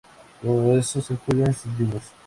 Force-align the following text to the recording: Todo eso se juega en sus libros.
Todo 0.41 0.75
eso 0.79 0.99
se 0.99 1.15
juega 1.15 1.45
en 1.45 1.53
sus 1.53 1.77
libros. 1.79 2.01